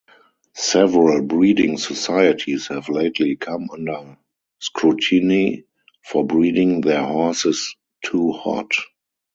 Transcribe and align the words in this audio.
Several 0.55 1.21
breeding 1.21 1.77
societies 1.77 2.65
have 2.69 2.89
lately 2.89 3.35
come 3.35 3.69
under 3.71 4.17
scrutiny 4.57 5.65
for 6.03 6.25
breeding 6.25 6.81
their 6.81 7.05
horses 7.05 7.75
too 8.03 8.31
"hot". 8.31 8.71